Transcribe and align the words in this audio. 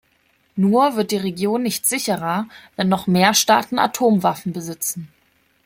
Nur 0.55 0.95
wird 0.95 1.11
die 1.11 1.17
Region 1.17 1.61
nicht 1.61 1.85
sicherer, 1.85 2.47
wenn 2.75 2.89
noch 2.89 3.05
mehr 3.05 3.35
Staaten 3.35 3.77
Atomwaffen 3.77 4.51
besitzen. 4.51 5.09